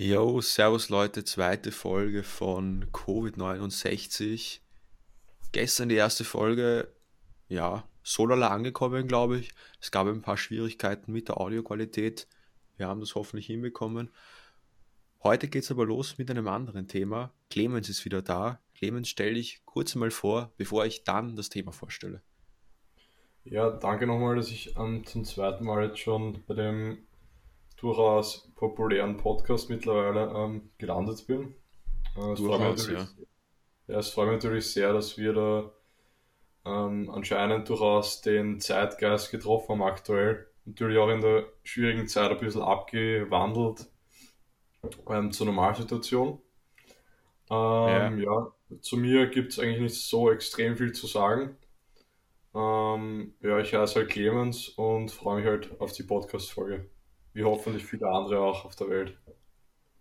[0.00, 4.60] Yo, servus Leute, zweite Folge von Covid-69.
[5.50, 6.94] Gestern die erste Folge,
[7.48, 9.50] ja, so lala angekommen, glaube ich.
[9.80, 12.28] Es gab ein paar Schwierigkeiten mit der Audioqualität.
[12.76, 14.12] Wir haben das hoffentlich hinbekommen.
[15.24, 17.34] Heute geht es aber los mit einem anderen Thema.
[17.50, 18.60] Clemens ist wieder da.
[18.76, 22.22] Clemens, stell dich kurz mal vor, bevor ich dann das Thema vorstelle.
[23.42, 27.07] Ja, danke nochmal, dass ich ähm, zum zweiten Mal jetzt schon bei dem
[27.80, 31.54] durchaus populären Podcast mittlerweile ähm, gelandet bin.
[32.16, 33.08] Äh, es, freut ja.
[33.86, 33.98] ja.
[33.98, 35.72] es freut mich natürlich sehr, dass wir da
[36.64, 40.46] ähm, anscheinend durchaus den Zeitgeist getroffen haben aktuell.
[40.64, 43.86] Natürlich auch in der schwierigen Zeit ein bisschen abgewandelt
[45.08, 46.40] ähm, zur Normalsituation.
[47.50, 48.52] Ähm, ja.
[48.68, 48.80] ja.
[48.80, 51.56] zu mir gibt es eigentlich nicht so extrem viel zu sagen.
[52.54, 56.90] Ähm, ja, ich heiße halt Clemens und freue mich halt auf die Podcast-Folge
[57.32, 59.18] wie hoffentlich viele andere auch auf der Welt.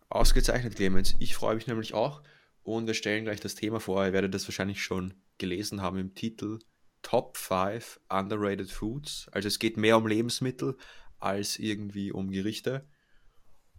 [0.10, 1.16] Ausgezeichnet, Clemens.
[1.20, 2.24] Ich freue mich nämlich auch
[2.64, 4.06] und wir stellen gleich das Thema vor.
[4.06, 6.60] Ihr werdet das wahrscheinlich schon gelesen haben im Titel
[7.02, 9.30] Top 5 Underrated Foods.
[9.32, 10.78] Also es geht mehr um Lebensmittel
[11.20, 12.88] als irgendwie um Gerichte.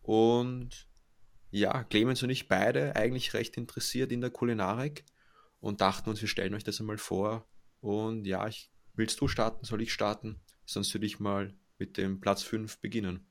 [0.03, 0.89] Und
[1.51, 5.05] ja, Clemens und ich beide eigentlich recht interessiert in der Kulinarik
[5.61, 7.47] und dachten uns, wir stellen euch das einmal vor.
[7.81, 9.65] Und ja, ich, willst du starten?
[9.65, 10.41] Soll ich starten?
[10.65, 13.27] Sonst würde ich mal mit dem Platz 5 beginnen.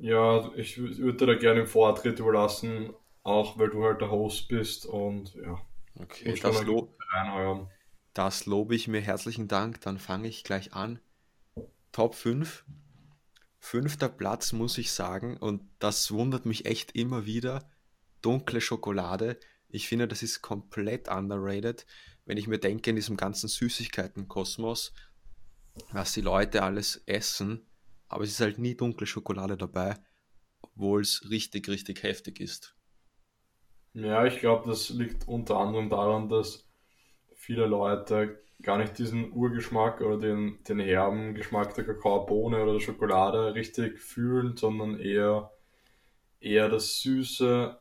[0.00, 4.86] Ja, ich würde da gerne den Vortritt überlassen, auch weil du halt der Host bist
[4.86, 5.60] und ja.
[6.00, 6.94] Okay, das, lo
[8.14, 9.00] das lobe ich mir.
[9.00, 9.80] Herzlichen Dank.
[9.80, 11.00] Dann fange ich gleich an.
[11.92, 12.64] Top 5.
[13.58, 17.68] Fünfter Platz muss ich sagen, und das wundert mich echt immer wieder.
[18.22, 19.38] Dunkle Schokolade.
[19.68, 21.86] Ich finde, das ist komplett underrated.
[22.24, 24.92] Wenn ich mir denke, in diesem ganzen Süßigkeiten-Kosmos,
[25.92, 27.66] was die Leute alles essen,
[28.08, 29.94] aber es ist halt nie dunkle Schokolade dabei,
[30.60, 32.74] obwohl es richtig, richtig heftig ist.
[33.92, 36.68] Ja, ich glaube, das liegt unter anderem daran, dass
[37.34, 42.80] viele Leute gar nicht diesen Urgeschmack oder den, den herben Geschmack der Kakaobohne oder der
[42.80, 45.52] Schokolade richtig fühlen, sondern eher,
[46.40, 47.78] eher das Süße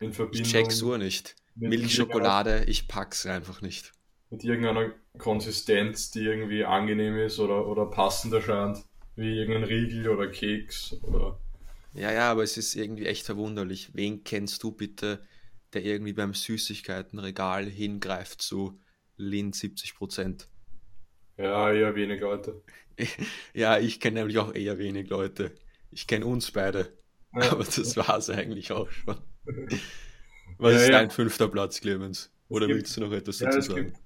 [0.00, 0.46] in Verbindung.
[0.46, 1.36] Ich check's Uhr nicht.
[1.56, 3.92] Milchschokolade, ich pack's einfach nicht.
[4.30, 8.87] Mit irgendeiner Konsistenz, die irgendwie angenehm ist oder, oder passend erscheint
[9.18, 11.40] wie irgendein Riegel oder Keks oder.
[11.92, 13.90] Ja, ja, aber es ist irgendwie echt verwunderlich.
[13.94, 15.26] Wen kennst du bitte,
[15.72, 18.80] der irgendwie beim Süßigkeitenregal hingreift zu
[19.16, 20.48] Lin 70 Prozent?
[21.36, 22.62] Ja, eher wenig Leute.
[23.54, 25.52] ja, ich kenne nämlich auch eher wenig Leute.
[25.90, 26.96] Ich kenne uns beide.
[27.34, 27.52] Ja.
[27.52, 29.16] Aber das war es eigentlich auch schon.
[30.58, 30.98] Was ja, ist ja.
[30.98, 32.32] dein fünfter Platz, Clemens?
[32.48, 33.86] Oder gibt, willst du noch etwas dazu sagen?
[33.86, 33.98] Gibt,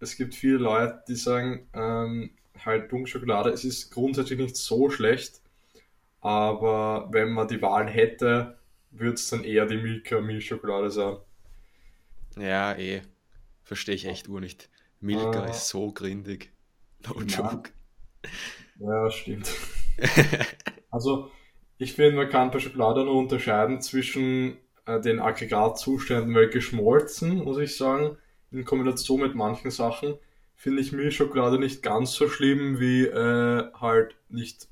[0.00, 2.30] es gibt viele Leute, die sagen, ähm,
[2.64, 3.50] halt Dunkschokolade.
[3.50, 5.40] Es ist grundsätzlich nicht so schlecht,
[6.20, 8.58] aber wenn man die Wahl hätte,
[8.90, 11.16] würde es dann eher die Milka Milchschokolade sein.
[12.38, 13.02] Ja, eh.
[13.62, 14.70] Verstehe ich echt nur nicht.
[15.00, 15.46] Milka ah.
[15.46, 16.52] ist so grindig.
[17.06, 17.50] No ja.
[17.50, 17.70] joke.
[18.78, 19.50] Ja, stimmt.
[20.90, 21.30] also,
[21.78, 24.56] ich finde, man kann bei Schokolade nur unterscheiden zwischen
[24.86, 28.18] äh, den Aggregatzuständen, weil geschmolzen, muss ich sagen,
[28.50, 30.14] in Kombination mit manchen Sachen
[30.56, 34.68] finde ich Milchschokolade nicht ganz so schlimm wie äh, halt nicht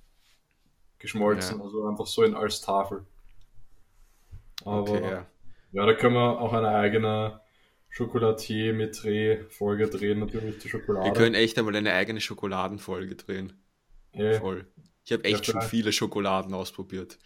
[0.98, 1.64] geschmolzen, ja.
[1.64, 3.04] also einfach so in als Tafel.
[4.64, 5.26] Aber okay, ja.
[5.72, 5.86] ja.
[5.86, 7.40] da können wir auch eine eigene
[7.90, 11.06] Schokolatier mit Dreh-Folge drehen, natürlich die Schokolade.
[11.06, 13.52] Wir können echt einmal eine eigene Schokoladenfolge drehen.
[14.12, 14.40] Ja.
[14.40, 14.66] Voll.
[15.04, 17.18] Ich habe echt ja, schon viele Schokoladen ausprobiert.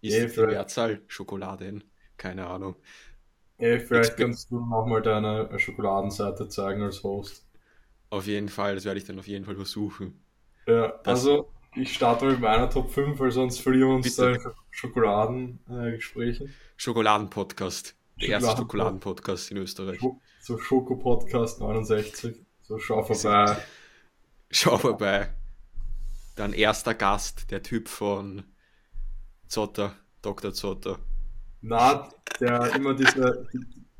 [0.00, 1.84] Ist ja, die Mehrzahl Schokoladen?
[2.16, 2.76] Keine Ahnung.
[3.58, 7.46] Ey, vielleicht Exper kannst du nochmal deine Schokoladenseite zeigen als Host.
[8.10, 10.20] Auf jeden Fall, das werde ich dann auf jeden Fall versuchen.
[10.66, 14.36] Ja, das also ich starte mit meiner Top 5, weil sonst verlieren wir uns da
[14.70, 16.48] Schokoladengesprächen.
[16.48, 17.94] Äh, Schokoladen-Podcast.
[18.16, 20.00] Der Schokoladen erste Schokoladen-Podcast in Österreich.
[20.40, 22.44] So Schoko-Podcast 69.
[22.60, 23.56] So schau vorbei.
[24.50, 25.32] Schau vorbei.
[26.34, 28.42] Dann erster Gast, der Typ von
[29.46, 30.52] Zotter, Dr.
[30.52, 30.98] Zotter.
[31.60, 32.08] Na,
[32.40, 33.46] der immer diese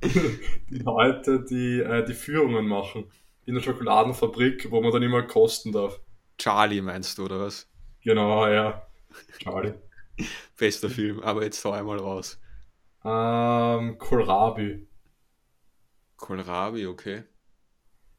[0.03, 0.41] die,
[0.71, 3.05] die Leute, die äh, die Führungen machen
[3.47, 6.01] in der Schokoladenfabrik, wo man dann immer kosten darf.
[6.39, 7.69] Charlie meinst du, oder was?
[8.03, 8.87] Genau, ja.
[9.39, 9.75] Charlie.
[10.57, 12.41] Bester Film, aber jetzt hau einmal raus.
[13.05, 14.87] Ähm, Kohlrabi.
[16.17, 17.25] Kohlrabi, okay.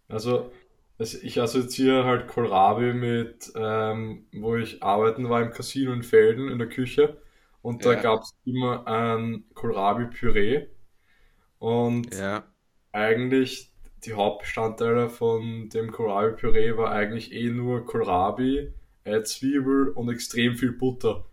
[0.08, 0.52] Also,
[0.98, 6.60] ich assoziiere halt Kohlrabi mit, ähm, wo ich arbeiten war im Casino in Felden in
[6.60, 7.22] der Küche.
[7.62, 8.02] Und da ja.
[8.02, 10.68] gab es immer ein Kohlrabi-Püree.
[11.60, 12.44] Und ja.
[12.92, 13.71] eigentlich
[14.06, 20.72] die Hauptbestandteile von dem Kohlrabi-Püree war eigentlich eh nur Kohlrabi, äh, Zwiebel und extrem viel
[20.72, 21.26] Butter.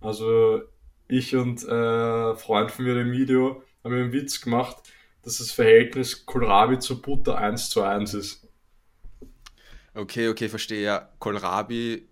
[0.00, 0.62] Also
[1.08, 4.76] ich und äh, Freund von mir im Video haben einen Witz gemacht,
[5.22, 8.48] dass das Verhältnis Kohlrabi zu Butter 1 zu 1 ist.
[9.94, 10.82] Okay, okay, verstehe.
[10.82, 12.08] Ja, Kohlrabi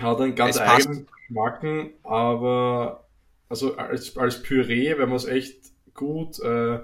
[0.00, 1.64] hat einen ganz eigenen Geschmack,
[2.02, 3.08] aber
[3.48, 6.80] also als, als Püree, wenn man es echt gut äh,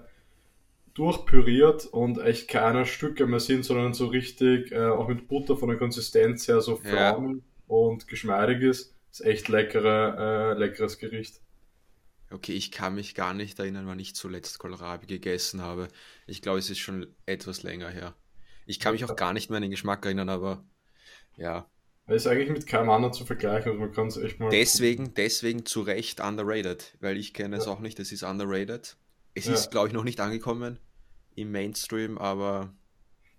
[0.94, 5.68] durchpüriert und echt keine Stücke mehr sind, sondern so richtig äh, auch mit Butter von
[5.68, 7.74] der Konsistenz her so flaumig ja.
[7.74, 11.40] und geschmeidig ist, ist echt leckere, äh, leckeres Gericht.
[12.30, 15.88] Okay, ich kann mich gar nicht erinnern, wann ich zuletzt Kohlrabi gegessen habe.
[16.26, 18.14] Ich glaube, es ist schon etwas länger her.
[18.64, 20.64] Ich kann mich auch gar nicht mehr an den Geschmack erinnern, aber
[21.36, 21.68] ja.
[22.06, 24.50] Er ist eigentlich mit keinem anderen zu vergleichen, also man kann es echt mal.
[24.50, 27.62] Deswegen, deswegen zu Recht underrated, weil ich kenne ja.
[27.62, 28.96] es auch nicht, es ist underrated.
[29.34, 29.54] Es ja.
[29.54, 30.78] ist, glaube ich, noch nicht angekommen
[31.34, 32.72] im Mainstream, aber.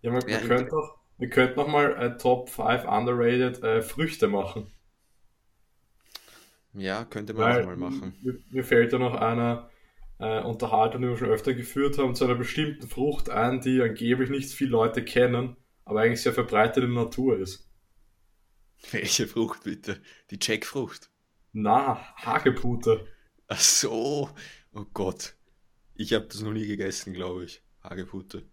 [0.02, 4.28] Ja, man, ja, wir, könnten noch, wir könnten nochmal äh, Top 5 underrated äh, Früchte
[4.28, 4.68] machen.
[6.74, 8.16] Ja, könnte man Weil, auch mal machen.
[8.22, 9.70] Mir, mir, fällt ja noch einer
[10.20, 14.30] äh, Unterhaltung, die wir schon öfter geführt haben, zu einer bestimmten Frucht ein, die angeblich
[14.30, 15.56] nicht viele Leute kennen,
[15.86, 17.70] aber eigentlich sehr verbreitet in der Natur ist.
[18.92, 20.02] Welche Frucht bitte?
[20.32, 21.10] Die Jackfrucht?
[21.54, 23.08] Na, Hagebutte.
[23.48, 24.30] Ach so,
[24.74, 25.36] oh Gott.
[25.96, 27.62] Ich habe das noch nie gegessen, glaube ich.
[27.84, 28.44] Hagebutte.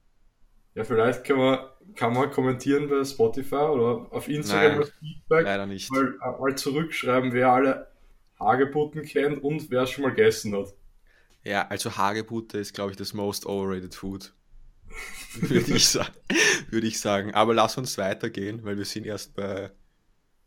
[0.75, 1.59] Ja, vielleicht kann man,
[1.97, 5.45] kann man kommentieren bei Spotify oder auf Instagram Nein, Feedback.
[5.45, 5.91] Leider nicht.
[5.91, 7.91] Mal, mal zurückschreiben, wer alle
[8.39, 10.75] Hagebutten kennt und wer es schon mal gegessen hat.
[11.43, 14.33] Ja, also Hagebutte ist, glaube ich, das most overrated food.
[15.41, 16.15] würde, ich sagen,
[16.71, 17.35] würde ich sagen.
[17.35, 19.71] Aber lass uns weitergehen, weil wir sind erst bei,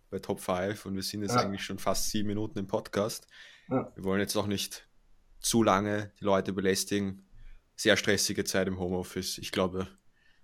[0.10, 1.42] bei Top 5 und wir sind jetzt ja.
[1.42, 3.28] eigentlich schon fast sieben Minuten im Podcast.
[3.70, 3.92] Ja.
[3.96, 4.88] Wir wollen jetzt auch nicht
[5.44, 7.24] zu lange die Leute belästigen.
[7.76, 9.38] Sehr stressige Zeit im Homeoffice.
[9.38, 9.88] Ich glaube,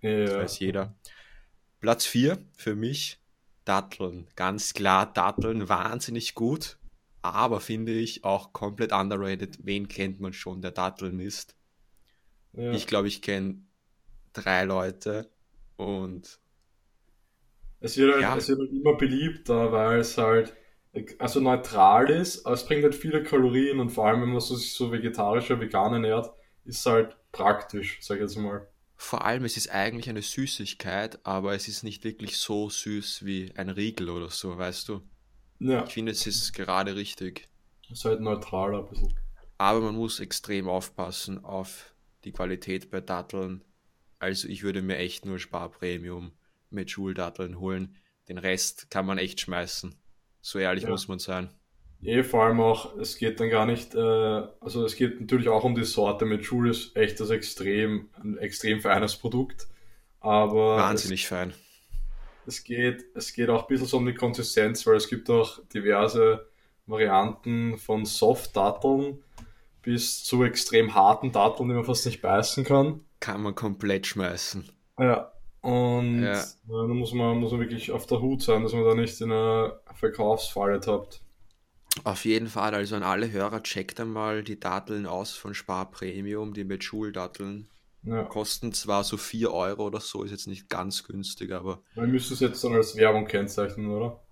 [0.02, 0.26] ja.
[0.26, 0.96] das weiß jeder.
[1.80, 3.20] Platz 4 für mich,
[3.66, 4.28] Datteln.
[4.36, 6.80] Ganz klar, Datteln wahnsinnig gut
[7.22, 9.60] aber finde ich auch komplett underrated.
[9.64, 11.56] Wen kennt man schon, der Datteln ist?
[12.54, 12.72] Ja.
[12.72, 13.62] Ich glaube, ich kenne
[14.34, 15.30] drei Leute
[15.76, 16.40] und
[17.82, 18.36] es wird, halt, ja.
[18.36, 20.54] es wird halt immer beliebter, weil es halt
[21.20, 24.56] also neutral ist, aber es bringt halt viele Kalorien und vor allem, wenn man so,
[24.56, 26.32] sich so vegetarischer, vegan ernährt,
[26.66, 28.68] ist es halt praktisch, sag ich jetzt mal.
[28.96, 33.54] Vor allem, es ist eigentlich eine Süßigkeit, aber es ist nicht wirklich so süß wie
[33.56, 35.02] ein Riegel oder so, weißt du?
[35.60, 35.86] Ja.
[35.86, 37.48] Ich finde, es ist gerade richtig.
[37.86, 39.14] Es ist halt neutral ein bisschen.
[39.58, 41.94] Aber man muss extrem aufpassen auf
[42.24, 43.64] die Qualität bei Datteln.
[44.20, 46.34] Also ich würde mir echt nur Sparpremium
[46.70, 47.96] mit Schuldatteln holen.
[48.28, 49.96] Den Rest kann man echt schmeißen.
[50.42, 50.90] So ehrlich ja.
[50.90, 51.50] muss man sein.
[52.02, 55.66] Eh, vor allem auch, es geht dann gar nicht, äh, also es geht natürlich auch
[55.66, 56.26] um die Sorte.
[56.26, 59.68] Mit Schul ist echt das extrem, ein extrem feines Produkt.
[60.22, 60.78] Aber.
[60.78, 61.54] Wahnsinnig fein
[62.50, 65.60] es geht, es geht auch ein bisschen so um die Konsistenz, weil es gibt auch
[65.74, 66.50] diverse
[66.86, 69.24] Varianten von Soft-Datteln
[69.82, 73.02] bis zu extrem harten Datteln, die man fast nicht beißen kann.
[73.20, 74.70] Kann man komplett schmeißen.
[75.00, 75.32] Ja.
[75.62, 76.44] Und ja.
[76.68, 79.32] da muss man, muss man wirklich auf der Hut sein, dass man da nicht in
[79.32, 81.22] einer Verkaufsfalle tappt.
[82.04, 86.54] Auf jeden Fall, also an alle Hörer, checkt einmal die Datteln aus von Spar Premium,
[86.54, 87.68] die mit Schuldatteln.
[88.04, 88.24] Ja.
[88.24, 91.84] Kosten zwar so 4 Euro oder so, ist jetzt nicht ganz günstig, aber.
[91.96, 94.24] Man müsste es jetzt dann als Werbung kennzeichnen, oder?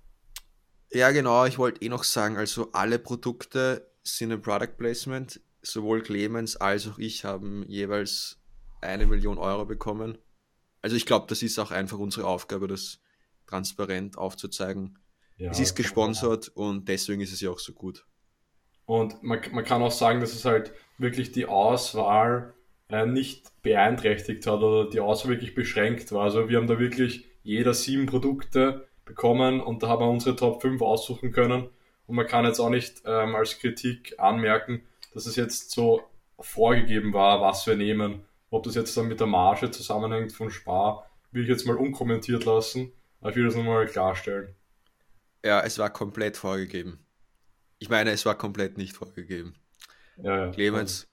[0.91, 5.41] Ja, genau, ich wollte eh noch sagen, also alle Produkte sind ein Product Placement.
[5.61, 8.39] Sowohl Clemens als auch ich haben jeweils
[8.79, 10.17] eine Million Euro bekommen.
[10.87, 13.01] Also ich glaube, das ist auch einfach unsere Aufgabe, das
[13.45, 14.97] transparent aufzuzeigen.
[15.35, 18.05] Ja, es ist gesponsert und deswegen ist es ja auch so gut.
[18.85, 22.53] Und man, man kann auch sagen, dass es halt wirklich die Auswahl
[22.87, 26.23] äh, nicht beeinträchtigt hat oder die Auswahl wirklich beschränkt war.
[26.23, 30.61] Also wir haben da wirklich jeder sieben Produkte bekommen und da haben wir unsere Top
[30.61, 31.67] 5 aussuchen können.
[32.05, 36.05] Und man kann jetzt auch nicht ähm, als Kritik anmerken, dass es jetzt so
[36.39, 38.21] vorgegeben war, was wir nehmen.
[38.49, 42.45] Ob das jetzt dann mit der Marge zusammenhängt von Spar, will ich jetzt mal unkommentiert
[42.45, 42.91] lassen.
[43.19, 44.55] Aber ich will das nochmal klarstellen.
[45.43, 47.05] Ja, es war komplett vorgegeben.
[47.79, 49.55] Ich meine, es war komplett nicht vorgegeben.
[50.17, 50.51] Ja, ja.
[50.51, 51.07] Clemens, also.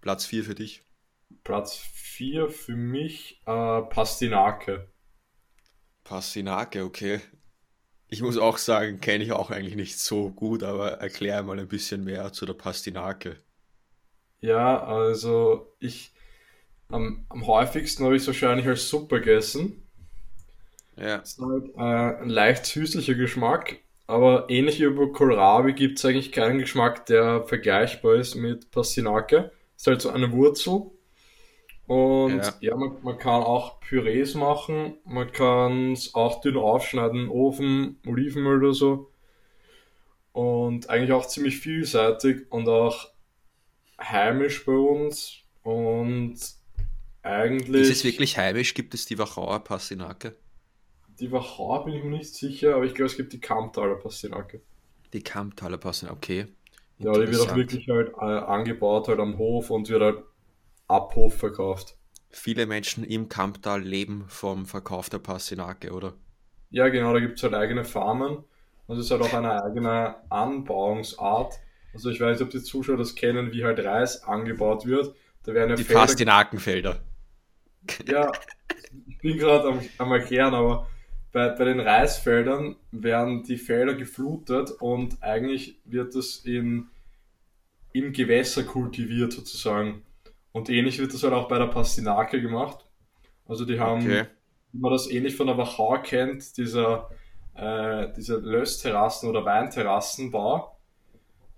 [0.00, 0.82] Platz 4 für dich.
[1.44, 4.88] Platz 4 für mich äh, Pastinake.
[6.04, 7.20] Pastinake, okay.
[8.08, 11.68] Ich muss auch sagen, kenne ich auch eigentlich nicht so gut, aber erkläre mal ein
[11.68, 13.36] bisschen mehr zu der Pastinake.
[14.40, 16.12] Ja, also ich
[16.90, 19.82] am, am häufigsten habe ich es wahrscheinlich als Suppe gegessen.
[20.96, 21.20] Ja.
[21.22, 23.76] Es ist halt äh, ein leicht süßlicher Geschmack,
[24.06, 29.52] aber ähnlich wie bei Kohlrabi gibt es eigentlich keinen Geschmack, der vergleichbar ist mit Pastinake.
[29.76, 30.90] Es ist halt so eine Wurzel
[31.86, 37.28] und ja, ja man, man, kann auch Pürees machen, man kann es auch dünn aufschneiden,
[37.28, 39.10] Ofen, Olivenöl oder so.
[40.32, 43.08] und eigentlich auch ziemlich vielseitig und auch
[44.00, 46.57] heimisch bei uns und
[47.28, 47.82] eigentlich...
[47.82, 48.74] Ist es wirklich heimisch?
[48.74, 50.34] Gibt es die Wachauer Pastinake?
[51.20, 54.62] Die Wachauer bin ich mir nicht sicher, aber ich glaube, es gibt die Kamptaler Pastinake.
[55.12, 56.46] Die Kamptaler Pastinake, okay.
[56.98, 60.22] Ja, die wird auch wirklich halt äh, angebaut halt am Hof und wird halt
[60.88, 61.96] ab Hof verkauft.
[62.30, 66.14] Viele Menschen im Kamptal leben vom Verkauf der Pastinake, oder?
[66.70, 68.44] Ja, genau, da gibt es halt eigene Farmen.
[68.86, 71.54] Und es ist halt auch eine eigene Anbauungsart.
[71.92, 75.14] Also ich weiß nicht, ob die Zuschauer das kennen, wie halt Reis angebaut wird.
[75.44, 76.00] Da werden ja die Felder...
[76.00, 77.00] Pastinakenfelder.
[78.06, 78.32] Ja,
[79.06, 80.88] ich bin gerade am, am erklären, aber
[81.32, 86.88] bei, bei den Reisfeldern werden die Felder geflutet und eigentlich wird das in,
[87.92, 90.02] im Gewässer kultiviert sozusagen.
[90.52, 92.84] Und ähnlich wird das halt auch bei der Pastinake gemacht.
[93.46, 94.24] Also die haben, okay.
[94.72, 97.10] wie man das ähnlich von der Wachau kennt, dieser,
[97.54, 100.76] äh, dieser Lösterrassen- oder Weinterrassenbau.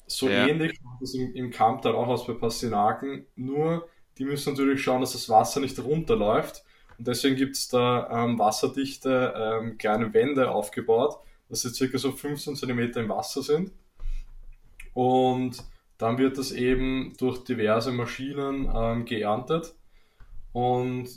[0.07, 0.47] So ja.
[0.47, 3.89] ähnlich macht das im, im Kamp dann auch aus bei Pastinaken, nur
[4.21, 6.63] die müssen natürlich schauen, dass das Wasser nicht runterläuft
[7.01, 12.13] und deswegen gibt es da ähm, wasserdichte ähm, kleine Wände aufgebaut, dass sie circa so
[12.13, 13.73] 15 cm im Wasser sind.
[14.93, 15.65] Und
[15.97, 19.75] dann wird das eben durch diverse Maschinen ähm, geerntet.
[20.53, 21.09] Und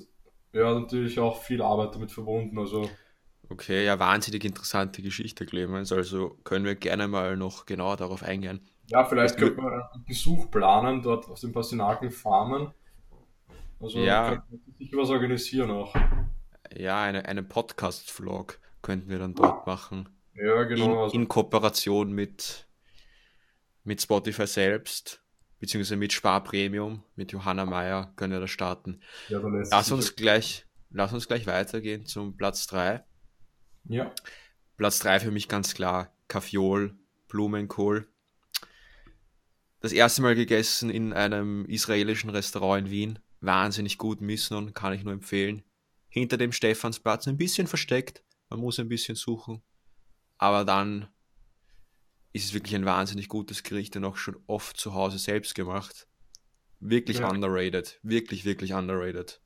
[0.53, 2.57] ja, natürlich auch viel Arbeit damit verbunden.
[2.57, 2.89] Also
[3.49, 5.91] Okay, ja, wahnsinnig interessante Geschichte, Clemens.
[5.91, 8.61] Also können wir gerne mal noch genauer darauf eingehen.
[8.87, 12.71] Ja, vielleicht könnte man einen Besuch planen dort auf den Pastinaken Farmen
[13.83, 14.45] also ja.
[14.77, 15.93] sicher was organisieren auch.
[16.75, 20.09] Ja, eine, einen Podcast-Vlog könnten wir dann dort machen.
[20.35, 20.85] Ja, genau.
[20.85, 22.67] In, also in Kooperation mit,
[23.83, 25.21] mit Spotify selbst,
[25.59, 29.01] beziehungsweise mit Spar Premium, mit Johanna Meyer können wir da starten.
[29.27, 33.03] Ja, lass uns gleich, lass uns gleich weitergehen zum Platz 3.
[33.89, 34.13] Ja.
[34.77, 36.97] Platz 3 für mich ganz klar, Kaffeol,
[37.27, 38.07] Blumenkohl.
[39.81, 45.03] Das erste Mal gegessen in einem israelischen Restaurant in Wien wahnsinnig gut Misnon, kann ich
[45.03, 45.63] nur empfehlen.
[46.09, 49.61] Hinter dem Stephansplatz ein bisschen versteckt, man muss ein bisschen suchen,
[50.37, 51.07] aber dann
[52.31, 56.07] ist es wirklich ein wahnsinnig gutes Gericht und auch schon oft zu Hause selbst gemacht.
[56.79, 57.29] Wirklich ja.
[57.29, 59.41] underrated, wirklich, wirklich underrated.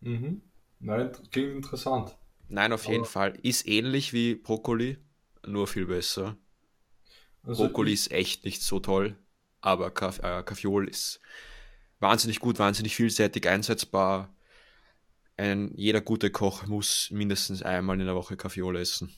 [0.00, 0.42] Mhm.
[0.80, 2.16] Nein, klingt interessant.
[2.48, 3.38] Nein, auf aber jeden Fall.
[3.42, 4.98] Ist ähnlich wie Brokkoli,
[5.46, 6.36] nur viel besser.
[7.42, 9.16] Also Brokkoli ist echt nicht so toll,
[9.60, 10.42] aber Kaff äh,
[10.88, 11.20] ist
[12.00, 14.34] wahnsinnig gut, wahnsinnig vielseitig einsetzbar.
[15.36, 19.14] Ein, jeder gute Koch muss mindestens einmal in der Woche Kaffeeole essen.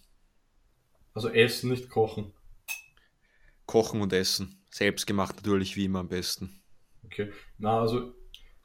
[1.14, 2.32] Also essen, nicht kochen.
[3.66, 4.62] Kochen und essen.
[4.70, 6.60] Selbst gemacht natürlich wie immer am besten.
[7.04, 7.32] Okay.
[7.58, 8.14] Na, also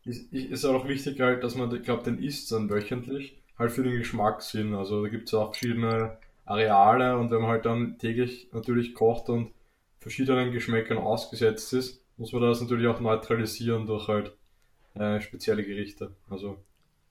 [0.05, 3.83] ist, ist auch wichtig halt, dass man, ich glaube, den isst dann wöchentlich, halt für
[3.83, 4.73] den Geschmackssinn.
[4.73, 9.29] Also da gibt es auch verschiedene Areale und wenn man halt dann täglich natürlich kocht
[9.29, 9.51] und
[9.99, 14.35] verschiedenen Geschmäckern ausgesetzt ist, muss man das natürlich auch neutralisieren durch halt
[14.95, 16.15] äh, spezielle Gerichte.
[16.29, 16.57] Also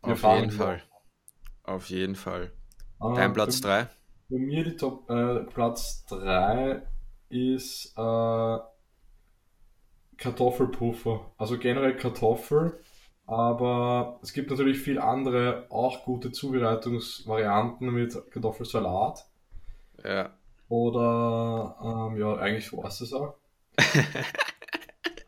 [0.03, 0.83] auf jeden Fall.
[1.63, 2.53] Auf jeden Fall.
[2.99, 3.89] Ah, Dein Platz 3?
[4.29, 6.83] Bei mir die Top äh, Platz 3
[7.29, 8.59] ist äh,
[10.17, 11.33] Kartoffelpuffer.
[11.37, 12.81] Also generell Kartoffel,
[13.27, 19.27] aber es gibt natürlich viel andere auch gute Zubereitungsvarianten mit Kartoffelsalat.
[20.05, 20.31] Ja.
[20.69, 21.77] Oder
[22.13, 23.35] ähm, ja, eigentlich war es das auch.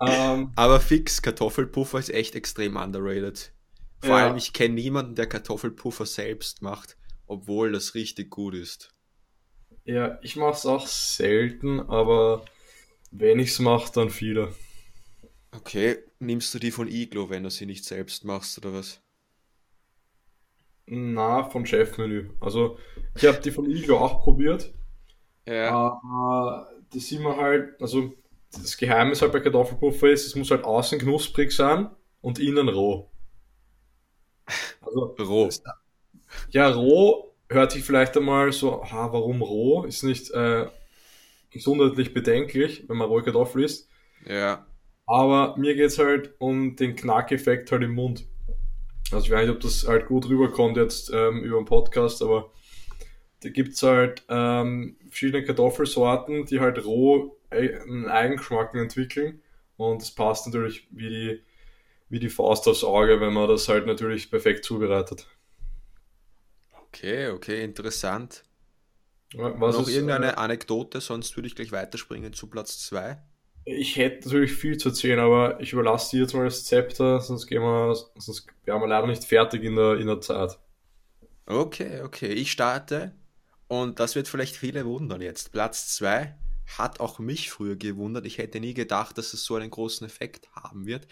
[0.00, 3.52] Ähm, Aber fix, Kartoffelpuffer ist echt extrem underrated.
[4.00, 4.26] Vor ja.
[4.26, 8.94] allem, ich kenne niemanden, der Kartoffelpuffer selbst macht, obwohl das richtig gut ist.
[9.84, 12.44] Ja, ich mache es auch selten, aber
[13.10, 14.54] wenn ich es mache, dann viele.
[15.50, 19.00] Okay, nimmst du die von Iglo, wenn du sie nicht selbst machst, oder was?
[20.86, 22.30] Na, von Chefmenü.
[22.40, 22.78] Also,
[23.16, 24.72] ich habe die von Iglo auch probiert.
[25.46, 25.70] Ja.
[25.70, 28.14] Aber die sind mir halt, also
[28.52, 31.90] das Geheimnis halt bei Kartoffelpuffer ist, es muss halt außen knusprig sein
[32.20, 33.10] und innen roh.
[34.80, 35.50] Also, roh.
[36.50, 39.84] Ja, roh hört sich vielleicht einmal so, ha, warum roh?
[39.84, 40.66] Ist nicht äh,
[41.50, 43.88] gesundheitlich bedenklich, wenn man rohe Kartoffel isst.
[44.26, 44.66] Ja.
[45.06, 48.26] Aber mir geht's halt um den Knackeffekt halt im Mund.
[49.10, 52.52] Also ich weiß nicht, ob das halt gut rüberkommt jetzt ähm, über den Podcast, aber
[53.42, 59.42] da gibt's halt ähm, verschiedene Kartoffelsorten, die halt roh einen Eigengeschmack entwickeln
[59.76, 61.42] und es passt natürlich wie die,
[62.08, 65.26] wie die Faust aufs Auge, wenn man das halt natürlich perfekt zubereitet.
[66.88, 68.44] Okay, okay, interessant.
[69.34, 73.18] Was Noch ist, irgendeine äh, Anekdote, sonst würde ich gleich weiterspringen zu Platz 2.
[73.64, 77.46] Ich hätte natürlich viel zu erzählen, aber ich überlasse dir jetzt mal das Zepter, sonst
[77.46, 80.58] gehen wir, sonst wären wir leider nicht fertig in der, in der Zeit.
[81.44, 83.12] Okay, okay, ich starte
[83.68, 85.52] und das wird vielleicht viele wundern jetzt.
[85.52, 86.34] Platz 2
[86.76, 88.26] hat auch mich früher gewundert.
[88.26, 91.06] Ich hätte nie gedacht, dass es so einen großen Effekt haben wird.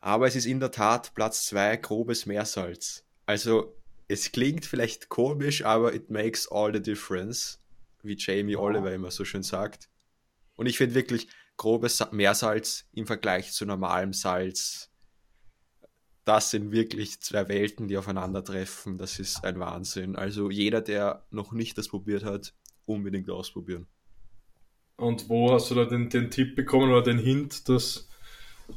[0.00, 3.04] Aber es ist in der Tat Platz 2 grobes Meersalz.
[3.26, 3.76] Also
[4.08, 7.60] es klingt vielleicht komisch, aber it makes all the difference,
[8.02, 8.62] wie Jamie oh.
[8.62, 9.88] Oliver immer so schön sagt.
[10.56, 14.91] Und ich finde wirklich grobes Meersalz im Vergleich zu normalem Salz,
[16.24, 18.98] das sind wirklich zwei Welten, die aufeinandertreffen.
[18.98, 20.16] Das ist ein Wahnsinn.
[20.16, 22.54] Also jeder, der noch nicht das probiert hat,
[22.86, 23.86] unbedingt ausprobieren.
[24.96, 28.08] Und wo hast du da den, den Tipp bekommen oder den Hint, dass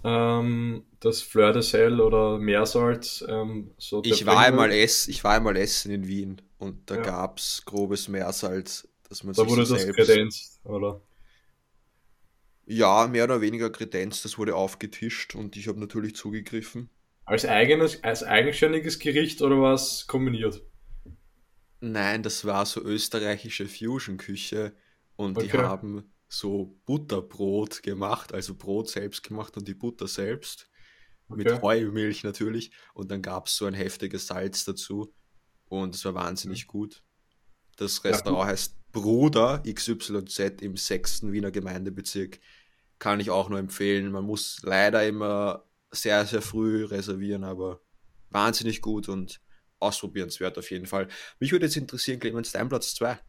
[0.03, 5.35] ähm, das Fleur de Sel oder Meersalz ähm, so ich war, einmal ess, ich war
[5.35, 7.01] einmal essen in Wien und da ja.
[7.01, 10.07] gab es grobes Meersalz, dass man da wurde so das selbst...
[10.07, 11.01] kredenzt, oder?
[12.65, 16.89] Ja, mehr oder weniger kredenzt, das wurde aufgetischt und ich habe natürlich zugegriffen.
[17.25, 20.61] Als eigenes, als eigenständiges Gericht oder was kombiniert?
[21.79, 24.75] Nein, das war so österreichische Fusion-Küche
[25.15, 25.49] und okay.
[25.51, 30.69] die haben so Butterbrot gemacht, also Brot selbst gemacht und die Butter selbst.
[31.27, 31.43] Okay.
[31.43, 32.71] Mit Heumilch natürlich.
[32.93, 35.13] Und dann gab es so ein heftiges Salz dazu.
[35.67, 36.77] Und es war wahnsinnig okay.
[36.77, 37.03] gut.
[37.77, 41.31] Das Restaurant ja, heißt Bruder XYZ im 6.
[41.31, 42.39] Wiener Gemeindebezirk.
[42.99, 44.11] Kann ich auch nur empfehlen.
[44.11, 45.65] Man muss leider immer
[45.95, 47.81] sehr, sehr früh reservieren, aber
[48.29, 49.41] wahnsinnig gut und
[49.79, 51.07] ausprobierenswert auf jeden Fall.
[51.39, 53.19] Mich würde jetzt interessieren, Clemens, dein Platz 2.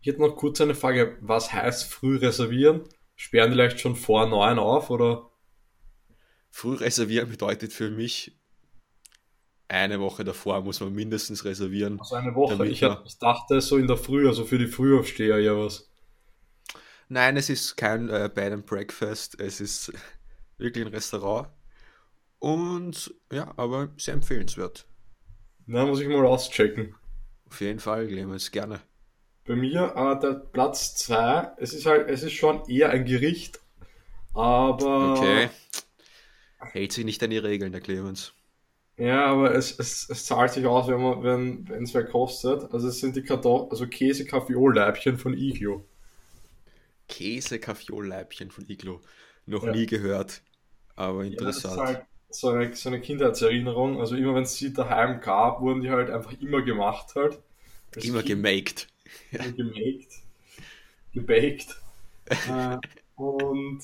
[0.00, 1.18] Ich hätte noch kurz eine Frage.
[1.20, 2.84] Was heißt früh reservieren?
[3.16, 5.30] Sperren die vielleicht schon vor neun auf oder?
[6.50, 8.38] Früh reservieren bedeutet für mich,
[9.68, 11.98] eine Woche davor muss man mindestens reservieren.
[11.98, 12.66] Also eine Woche.
[12.66, 15.90] Ich, ich, dachte so in der Früh, also für die Frühaufsteher ja was.
[17.08, 19.40] Nein, es ist kein äh, Bed and Breakfast.
[19.40, 19.92] Es ist
[20.58, 21.48] wirklich ein Restaurant.
[22.38, 24.86] Und ja, aber sehr empfehlenswert.
[25.66, 26.94] Na, muss ich mal auschecken.
[27.48, 28.80] Auf jeden Fall, Clemens, gerne.
[29.46, 33.60] Bei mir äh, der Platz 2, es ist halt, es ist schon eher ein Gericht,
[34.34, 35.12] aber.
[35.12, 35.48] Okay.
[36.58, 38.32] Hält sich nicht an die Regeln, der Clemens.
[38.96, 42.72] Ja, aber es, es, es zahlt sich aus, wenn man, wenn wenn es wer kostet.
[42.72, 45.84] Also es sind die Kartoffel, also käse leibchen von Iglo.
[47.06, 49.00] käse leibchen von Iglo.
[49.44, 49.72] Noch ja.
[49.72, 50.42] nie gehört,
[50.96, 51.76] aber interessant.
[51.76, 52.06] Ja, halt
[52.40, 54.00] so eine, so eine Kindheitserinnerung.
[54.00, 57.38] Also immer wenn es sie daheim gab, wurden die halt einfach immer gemacht halt.
[57.92, 58.88] Das immer kind, gemaked.
[59.30, 59.44] Ja.
[59.50, 60.12] Gemaked.
[61.12, 61.76] Gebaked.
[62.28, 62.76] äh,
[63.14, 63.80] und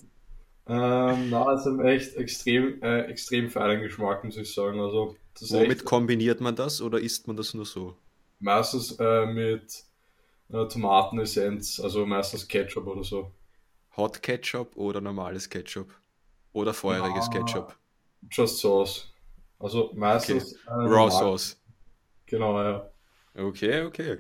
[0.67, 4.81] ähm, na, also echt extrem, äh, extrem feinen Geschmack, muss ich sagen.
[4.81, 7.97] Also, Womit echt, kombiniert man das oder isst man das nur so?
[8.39, 9.85] Meistens äh, mit
[10.51, 13.31] äh, Tomatenessenz, also meistens Ketchup oder so.
[13.97, 15.93] Hot Ketchup oder normales Ketchup?
[16.53, 17.77] Oder feuriges ja, Ketchup?
[18.31, 19.13] Just Sauce.
[19.59, 20.55] Also meistens.
[20.67, 20.89] Okay.
[20.89, 21.63] Raw Sauce.
[22.27, 22.91] Genau, ja.
[23.35, 24.19] Okay, okay.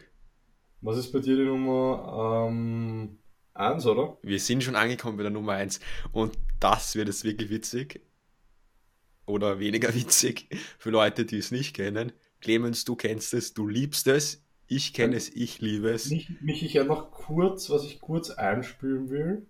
[0.80, 3.18] Was ist bei dir die Nummer ähm,
[3.54, 4.18] 1, oder?
[4.22, 5.80] Wir sind schon angekommen bei der Nummer 1
[6.12, 8.00] und das wird jetzt wirklich witzig.
[9.26, 12.12] Oder weniger witzig für Leute, die es nicht kennen.
[12.40, 14.44] Clemens, du kennst es, du liebst es.
[14.66, 16.10] Ich kenne es, ich liebe es.
[16.10, 19.46] Mich, mich ich ja noch kurz, was ich kurz einspülen will.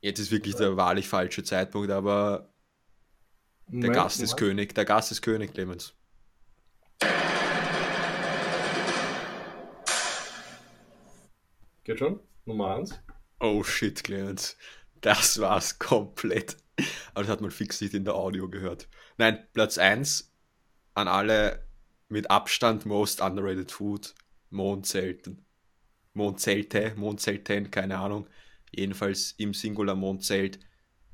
[0.00, 2.51] Jetzt ist wirklich der wahrlich falsche Zeitpunkt, aber
[3.80, 5.94] der Moment, Gast ist König, der Gast ist König, Clemens.
[11.84, 12.20] Geht schon?
[12.44, 13.00] Nummer 1.
[13.40, 14.58] Oh shit, Clemens.
[15.00, 16.58] Das war's komplett.
[17.14, 18.88] Aber das hat man fix nicht in der Audio gehört.
[19.16, 20.32] Nein, Platz 1
[20.92, 21.66] an alle
[22.08, 24.14] mit Abstand most underrated food.
[24.50, 25.46] Mondzelten.
[26.12, 28.28] Mondzelte, Mondzelten, keine Ahnung.
[28.70, 30.60] Jedenfalls im Singular Mondzelt.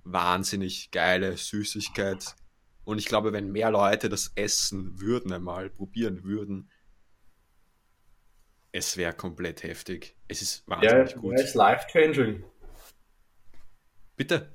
[0.03, 2.35] Wahnsinnig geile Süßigkeit
[2.89, 6.71] und ich glaube, wenn mehr Leute das essen würden einmal, probieren würden,
[8.73, 10.17] es wäre komplett heftig.
[10.27, 11.35] Es ist wahnsinnig ja, gut.
[11.35, 12.45] Wäre es life-changing.
[14.17, 14.51] Bitte?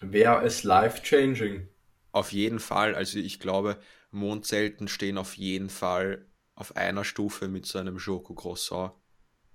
[0.00, 1.66] Wäre es life-changing?
[2.10, 2.94] Auf jeden Fall.
[2.94, 8.34] Also ich glaube, Mondzelten stehen auf jeden Fall auf einer Stufe mit so einem Schoko
[8.34, 8.92] Croissant.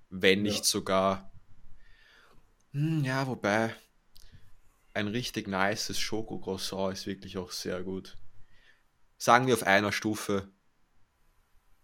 [0.10, 0.64] Wenn nicht ja.
[0.64, 1.32] sogar.
[2.72, 3.76] Hm, ja, wobei,
[4.98, 8.18] ein richtig nices Schoko-Croissant ist wirklich auch sehr gut.
[9.18, 10.52] Sagen wir auf einer Stufe.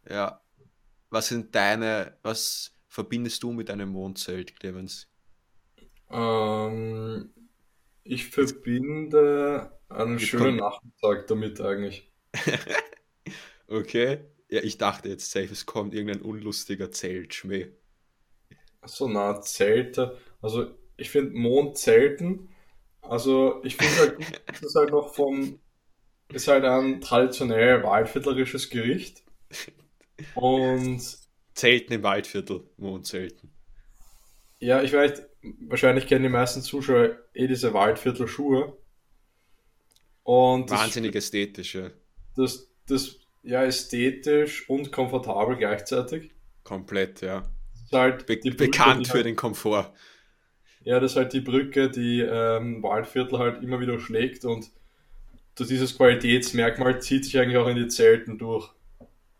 [0.09, 0.41] Ja.
[1.11, 5.11] Was sind deine, was verbindest du mit einem Mondzelt, Clemens?
[6.09, 7.31] Ähm,
[8.03, 12.11] ich verbinde einen Jetzt schönen Nachmittag damit eigentlich.
[13.67, 14.25] okay.
[14.49, 17.73] Ja, ich dachte jetzt safe, es kommt irgendein unlustiger Zeltschmäh.
[18.85, 20.17] So na, Zelte.
[20.41, 22.49] Also ich finde Mondzelten
[23.03, 25.59] also ich finde halt, das ist halt noch vom,
[26.29, 29.23] ist halt ein traditionell waldviertlerisches Gericht.
[30.35, 31.01] Und
[31.53, 33.51] Zelten im Waldviertel, Mondzelten.
[34.59, 35.23] Ja, ich weiß,
[35.67, 38.77] wahrscheinlich kennen die meisten Zuschauer eh diese Waldviertel-Schuhe.
[40.23, 41.91] Und Wahnsinnig das, ästhetisch, ja.
[42.35, 46.31] Das, das, ja, ästhetisch und komfortabel gleichzeitig.
[46.63, 47.43] Komplett, ja.
[47.91, 49.93] Halt Be bekannt für den Komfort.
[50.83, 54.69] Ja, das ist halt die Brücke, die ähm, Waldviertel halt immer wieder schlägt und
[55.57, 58.69] dieses Qualitätsmerkmal zieht sich eigentlich auch in die Zelten durch.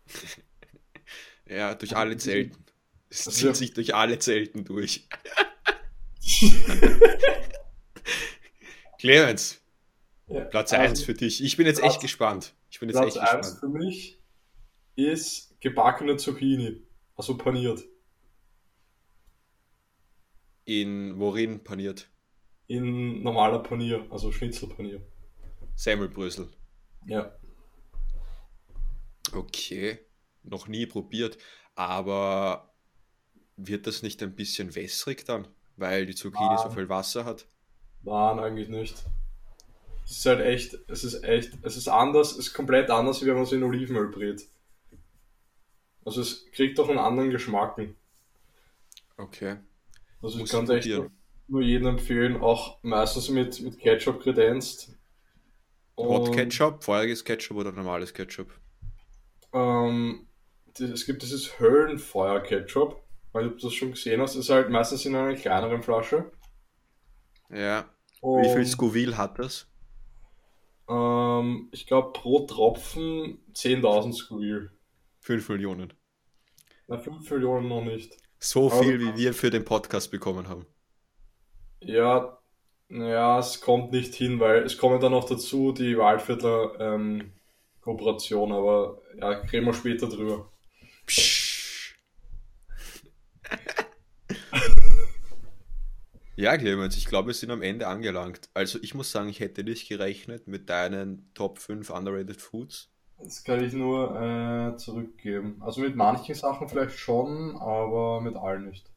[1.48, 2.64] ja, durch alle Zelten.
[3.10, 3.54] Es zieht ja.
[3.54, 5.06] sich durch alle Zelten durch.
[8.98, 9.60] Clemens,
[10.28, 11.44] ja, Platz 1 also, für dich.
[11.44, 12.54] Ich bin jetzt Platz, echt gespannt.
[12.70, 14.18] Ich bin jetzt Platz echt 1 für mich
[14.96, 16.82] ist gebackene Zucchini,
[17.16, 17.84] also paniert.
[20.64, 22.08] In worin paniert?
[22.66, 25.00] In normaler Panier, also Schnitzelpanier.
[25.74, 26.50] Semmelbrösel.
[27.06, 27.36] Ja.
[29.32, 29.98] Okay,
[30.42, 31.36] noch nie probiert,
[31.74, 32.74] aber
[33.56, 36.58] wird das nicht ein bisschen wässrig dann, weil die Zucchini Nein.
[36.58, 37.46] so viel Wasser hat?
[38.02, 38.94] Nein, eigentlich nicht.
[40.04, 43.26] Es ist halt echt, es ist echt, es ist anders, es ist komplett anders, wie
[43.26, 44.46] wenn man es in Olivenöl brät.
[46.04, 47.78] Also es kriegt doch einen anderen Geschmack.
[49.16, 49.56] Okay.
[50.24, 50.90] Also ich kann es echt
[51.46, 54.96] nur, jedem empfehlen, auch meistens mit, mit Ketchup kredenzt.
[55.98, 58.50] Hot Ketchup, feuriges Ketchup oder normales Ketchup?
[59.52, 60.26] Ähm,
[60.74, 63.04] es gibt dieses Höllenfeuer-Ketchup.
[63.34, 66.30] Weil du das schon gesehen hast, ist halt meistens in einer kleineren Flasche.
[67.50, 67.90] Ja.
[68.20, 69.66] Und, Wie viel Scoville hat das?
[70.88, 74.70] Ähm, ich glaube pro Tropfen 10.000 Scoville.
[75.18, 75.92] 5 Millionen.
[76.86, 78.16] Na, 5 Millionen noch nicht.
[78.38, 80.66] So viel, wie wir für den Podcast bekommen haben.
[81.80, 82.38] Ja,
[82.88, 87.32] ja, es kommt nicht hin, weil es kommen dann noch dazu die Waldviertler ähm,
[87.80, 90.50] Kooperation, aber ja, reden wir später drüber.
[96.36, 98.50] Ja, Clemens, ich glaube, wir sind am Ende angelangt.
[98.54, 102.93] Also ich muss sagen, ich hätte nicht gerechnet mit deinen Top 5 Underrated Foods.
[103.18, 105.60] Das kann ich nur äh, zurückgeben.
[105.60, 108.90] Also mit manchen Sachen vielleicht schon, aber mit allen nicht.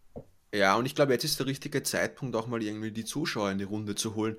[0.54, 3.58] Ja, und ich glaube, jetzt ist der richtige Zeitpunkt, auch mal irgendwie die Zuschauer in
[3.58, 4.38] die Runde zu holen.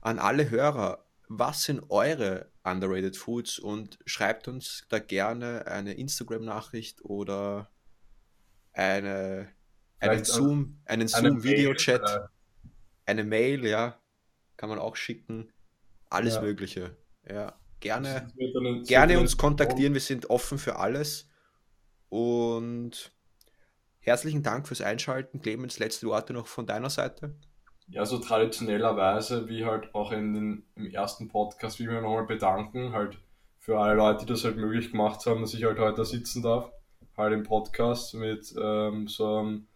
[0.00, 3.58] An alle Hörer, was sind eure underrated Foods?
[3.58, 7.70] Und schreibt uns da gerne eine Instagram-Nachricht oder
[8.72, 9.48] eine,
[9.98, 12.28] einen Zoom, einen Zoom-Video-Chat,
[13.06, 14.00] eine Mail, ja,
[14.56, 15.52] kann man auch schicken.
[16.10, 16.42] Alles ja.
[16.42, 16.96] Mögliche.
[17.28, 19.94] Ja, gerne, gerne uns kontaktieren.
[19.94, 21.28] Wir sind offen für alles.
[22.08, 23.14] Und
[24.04, 25.40] Herzlichen Dank fürs Einschalten.
[25.40, 27.34] Clemens, letzte Worte noch von deiner Seite?
[27.88, 32.92] Ja, so traditionellerweise, wie halt auch in den, im ersten Podcast, wie wir nochmal bedanken,
[32.92, 33.16] halt
[33.58, 36.70] für alle Leute, die das halt möglich gemacht haben, dass ich halt heute sitzen darf,
[37.16, 39.68] halt im Podcast mit ähm, so einem,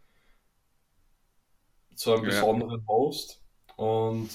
[1.95, 2.29] so einem ja.
[2.29, 3.43] besonderen Host.
[3.77, 4.29] Und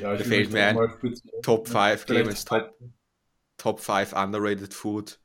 [0.00, 2.76] ja, ich da fällt mir ein, Top 5, Clemens, Top,
[3.56, 5.20] Top 5 underrated Food,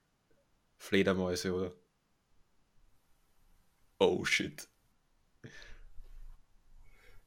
[0.78, 1.72] Fledermäuse, oder?
[4.00, 4.68] Oh shit.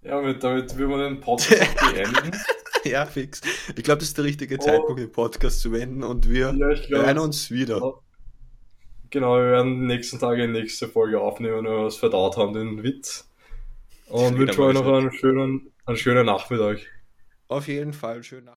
[0.03, 2.37] Ja, damit, damit will man den Podcast beenden.
[2.85, 3.41] ja, fix.
[3.77, 4.65] Ich glaube, das ist der richtige oh.
[4.65, 8.01] Zeitpunkt, den Podcast zu wenden und wir ja, glaub, hören uns wieder.
[9.11, 12.55] Genau, wir werden die nächsten Tage die nächste Folge aufnehmen, wenn wir was verdaut haben,
[12.55, 13.29] den Witz.
[14.09, 16.89] Und wünsche euch noch einen schönen, einen schönen Nacht mit euch.
[17.49, 18.51] Auf jeden Fall, schönen Nacht.